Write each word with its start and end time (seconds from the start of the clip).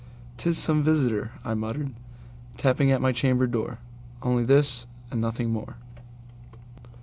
"'T 0.37 0.49
is 0.49 0.57
some 0.57 0.81
visitor," 0.81 1.33
I 1.45 1.53
muttered, 1.53 1.93
"tapping 2.57 2.89
at 2.89 3.01
my 3.03 3.11
chamber 3.11 3.45
door; 3.45 3.77
Only 4.23 4.43
this 4.43 4.87
and 5.11 5.21
nothing 5.21 5.51
more." 5.51 5.77